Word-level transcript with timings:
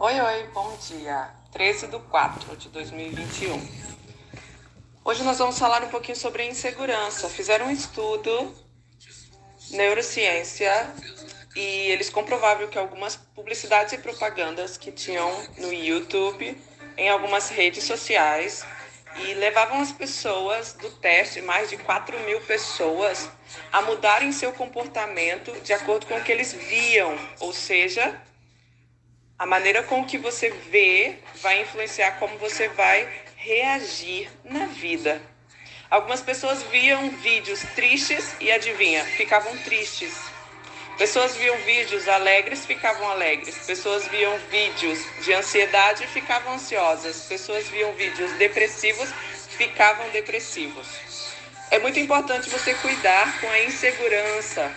Oi, 0.00 0.20
oi, 0.20 0.46
bom 0.54 0.76
dia. 0.76 1.28
13 1.50 1.88
de 1.88 1.98
4 1.98 2.56
de 2.56 2.68
2021. 2.68 3.60
Hoje 5.04 5.24
nós 5.24 5.38
vamos 5.38 5.58
falar 5.58 5.82
um 5.82 5.88
pouquinho 5.88 6.16
sobre 6.16 6.46
insegurança. 6.46 7.28
Fizeram 7.28 7.66
um 7.66 7.70
estudo, 7.72 8.54
neurociência, 9.72 10.72
e 11.56 11.90
eles 11.90 12.10
comprovaram 12.10 12.68
que 12.68 12.78
algumas 12.78 13.16
publicidades 13.16 13.92
e 13.92 13.98
propagandas 13.98 14.76
que 14.76 14.92
tinham 14.92 15.28
no 15.58 15.72
YouTube, 15.72 16.56
em 16.96 17.08
algumas 17.08 17.48
redes 17.48 17.82
sociais, 17.82 18.64
e 19.16 19.34
levavam 19.34 19.80
as 19.80 19.90
pessoas 19.90 20.74
do 20.74 20.90
teste, 20.92 21.42
mais 21.42 21.70
de 21.70 21.76
4 21.76 22.20
mil 22.20 22.40
pessoas, 22.42 23.28
a 23.72 23.82
mudarem 23.82 24.30
seu 24.30 24.52
comportamento 24.52 25.50
de 25.62 25.72
acordo 25.72 26.06
com 26.06 26.14
o 26.14 26.22
que 26.22 26.30
eles 26.30 26.52
viam, 26.52 27.18
ou 27.40 27.52
seja, 27.52 28.22
a 29.38 29.46
maneira 29.46 29.84
com 29.84 30.04
que 30.04 30.18
você 30.18 30.50
vê 30.50 31.16
vai 31.40 31.62
influenciar 31.62 32.18
como 32.18 32.36
você 32.38 32.68
vai 32.68 33.08
reagir 33.36 34.28
na 34.44 34.66
vida. 34.66 35.22
Algumas 35.88 36.20
pessoas 36.20 36.62
viam 36.64 37.08
vídeos 37.10 37.60
tristes 37.76 38.34
e 38.40 38.50
adivinha, 38.50 39.04
ficavam 39.04 39.56
tristes. 39.58 40.12
Pessoas 40.98 41.36
viam 41.36 41.56
vídeos 41.58 42.08
alegres, 42.08 42.66
ficavam 42.66 43.08
alegres. 43.08 43.56
Pessoas 43.64 44.08
viam 44.08 44.36
vídeos 44.50 44.98
de 45.22 45.32
ansiedade 45.32 46.04
ficavam 46.08 46.54
ansiosas. 46.54 47.26
Pessoas 47.26 47.68
viam 47.68 47.92
vídeos 47.92 48.32
depressivos, 48.32 49.08
ficavam 49.56 50.08
depressivos. 50.10 50.88
É 51.70 51.78
muito 51.78 52.00
importante 52.00 52.50
você 52.50 52.74
cuidar 52.74 53.40
com 53.40 53.48
a 53.48 53.62
insegurança, 53.62 54.74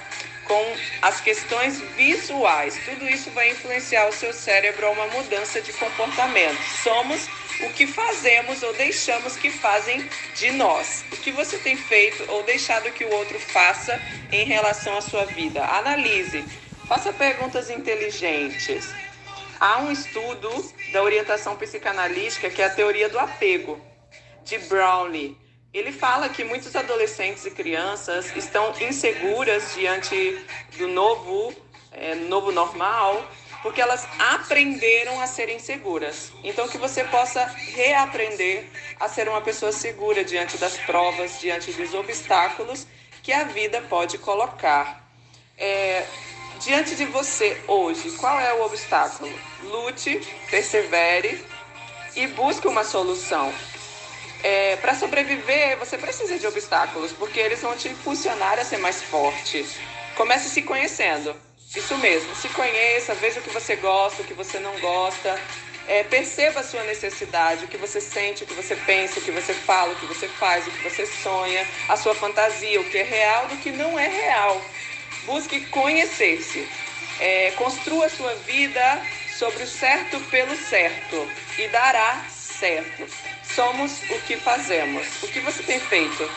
com 0.51 0.75
as 1.01 1.21
questões 1.21 1.79
visuais. 1.95 2.77
Tudo 2.83 3.07
isso 3.07 3.31
vai 3.31 3.51
influenciar 3.51 4.09
o 4.09 4.11
seu 4.11 4.33
cérebro 4.33 4.85
a 4.85 4.89
uma 4.89 5.07
mudança 5.07 5.61
de 5.61 5.71
comportamento. 5.71 6.61
Somos 6.83 7.25
o 7.61 7.69
que 7.69 7.87
fazemos 7.87 8.61
ou 8.61 8.73
deixamos 8.73 9.37
que 9.37 9.49
fazem 9.49 10.05
de 10.35 10.51
nós. 10.51 11.05
O 11.09 11.15
que 11.15 11.31
você 11.31 11.57
tem 11.57 11.77
feito 11.77 12.29
ou 12.29 12.43
deixado 12.43 12.91
que 12.91 13.05
o 13.05 13.13
outro 13.13 13.39
faça 13.39 13.97
em 14.29 14.43
relação 14.43 14.97
à 14.97 15.01
sua 15.01 15.23
vida. 15.23 15.63
Analise, 15.63 16.43
faça 16.85 17.13
perguntas 17.13 17.69
inteligentes. 17.69 18.93
Há 19.57 19.77
um 19.77 19.89
estudo 19.89 20.49
da 20.91 21.01
orientação 21.01 21.55
psicanalítica 21.55 22.49
que 22.49 22.61
é 22.61 22.65
a 22.65 22.69
teoria 22.69 23.07
do 23.07 23.17
apego, 23.17 23.79
de 24.43 24.57
Brownlee 24.57 25.37
ele 25.73 25.91
fala 25.91 26.27
que 26.27 26.43
muitos 26.43 26.75
adolescentes 26.75 27.45
e 27.45 27.51
crianças 27.51 28.35
estão 28.35 28.73
inseguras 28.81 29.73
diante 29.73 30.45
do 30.77 30.87
novo, 30.87 31.55
é, 31.91 32.13
novo 32.15 32.51
normal, 32.51 33.25
porque 33.61 33.79
elas 33.79 34.05
aprenderam 34.19 35.21
a 35.21 35.27
serem 35.27 35.59
seguras. 35.59 36.31
Então, 36.43 36.67
que 36.67 36.77
você 36.77 37.03
possa 37.05 37.45
reaprender 37.45 38.65
a 38.99 39.07
ser 39.07 39.29
uma 39.29 39.41
pessoa 39.41 39.71
segura 39.71 40.25
diante 40.25 40.57
das 40.57 40.77
provas, 40.79 41.39
diante 41.39 41.71
dos 41.71 41.93
obstáculos 41.93 42.85
que 43.23 43.31
a 43.31 43.43
vida 43.43 43.81
pode 43.87 44.17
colocar. 44.17 45.07
É, 45.57 46.05
diante 46.59 46.95
de 46.95 47.05
você 47.05 47.61
hoje, 47.67 48.11
qual 48.17 48.39
é 48.39 48.53
o 48.53 48.65
obstáculo? 48.65 49.31
Lute, 49.63 50.19
persevere 50.49 51.45
e 52.15 52.27
busque 52.27 52.67
uma 52.67 52.83
solução. 52.83 53.53
É, 54.43 54.75
para 54.77 54.95
sobreviver, 54.95 55.77
você 55.77 55.97
precisa 55.97 56.37
de 56.37 56.47
obstáculos, 56.47 57.11
porque 57.11 57.39
eles 57.39 57.61
vão 57.61 57.75
te 57.75 57.89
impulsionar 57.89 58.57
a 58.57 58.65
ser 58.65 58.77
mais 58.77 59.01
forte. 59.01 59.65
Comece 60.15 60.49
se 60.49 60.63
conhecendo. 60.63 61.35
Isso 61.75 61.95
mesmo, 61.99 62.35
se 62.35 62.49
conheça, 62.49 63.13
veja 63.15 63.39
o 63.39 63.43
que 63.43 63.49
você 63.49 63.75
gosta, 63.77 64.21
o 64.21 64.25
que 64.25 64.33
você 64.33 64.59
não 64.59 64.77
gosta. 64.79 65.39
É, 65.87 66.03
perceba 66.03 66.59
a 66.59 66.63
sua 66.63 66.83
necessidade, 66.83 67.65
o 67.65 67.67
que 67.67 67.77
você 67.77 68.01
sente, 68.01 68.43
o 68.43 68.47
que 68.47 68.53
você 68.53 68.75
pensa, 68.75 69.19
o 69.19 69.23
que 69.23 69.31
você 69.31 69.53
fala, 69.53 69.93
o 69.93 69.95
que 69.95 70.05
você 70.05 70.27
faz, 70.27 70.67
o 70.67 70.71
que 70.71 70.83
você 70.83 71.05
sonha, 71.05 71.65
a 71.87 71.95
sua 71.95 72.13
fantasia, 72.13 72.79
o 72.79 72.89
que 72.89 72.97
é 72.97 73.03
real 73.03 73.47
do 73.47 73.57
que 73.57 73.71
não 73.71 73.97
é 73.97 74.07
real. 74.07 74.61
Busque 75.25 75.65
conhecer-se. 75.67 76.67
É, 77.19 77.51
construa 77.51 78.07
a 78.07 78.09
sua 78.09 78.33
vida 78.35 79.01
sobre 79.37 79.63
o 79.63 79.67
certo 79.67 80.19
pelo 80.29 80.55
certo 80.55 81.29
e 81.57 81.67
dará 81.67 82.25
certo. 82.29 83.05
Somos 83.55 84.01
o 84.09 84.21
que 84.21 84.37
fazemos. 84.37 85.21
O 85.23 85.27
que 85.27 85.41
você 85.41 85.61
tem 85.63 85.79
feito? 85.79 86.29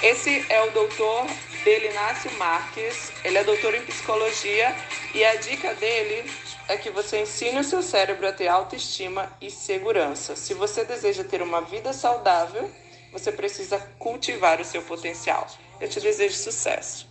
Esse 0.00 0.46
é 0.48 0.62
o 0.62 0.70
doutor 0.70 1.26
Belinácio 1.64 2.30
Marques. 2.38 3.10
Ele 3.24 3.36
é 3.36 3.42
doutor 3.42 3.74
em 3.74 3.82
psicologia 3.82 4.74
e 5.12 5.24
a 5.24 5.34
dica 5.34 5.74
dele 5.74 6.30
é 6.68 6.76
que 6.76 6.88
você 6.88 7.22
ensine 7.22 7.58
o 7.58 7.64
seu 7.64 7.82
cérebro 7.82 8.28
a 8.28 8.32
ter 8.32 8.46
autoestima 8.46 9.36
e 9.40 9.50
segurança. 9.50 10.36
Se 10.36 10.54
você 10.54 10.84
deseja 10.84 11.24
ter 11.24 11.42
uma 11.42 11.62
vida 11.62 11.92
saudável, 11.92 12.70
você 13.12 13.32
precisa 13.32 13.78
cultivar 13.98 14.60
o 14.60 14.64
seu 14.64 14.82
potencial. 14.82 15.48
Eu 15.80 15.88
te 15.88 15.98
desejo 16.00 16.36
sucesso. 16.36 17.09